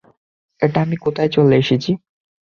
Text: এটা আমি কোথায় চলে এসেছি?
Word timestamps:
এটা 0.61 0.77
আমি 0.81 0.95
কোথায় 1.05 1.29
চলে 1.29 1.55
এসেছি? 1.57 1.91